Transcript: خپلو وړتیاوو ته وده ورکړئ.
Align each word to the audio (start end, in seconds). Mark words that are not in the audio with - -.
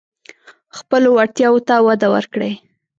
خپلو 0.77 1.07
وړتیاوو 1.13 1.65
ته 1.67 1.73
وده 1.87 2.07
ورکړئ. 2.15 2.53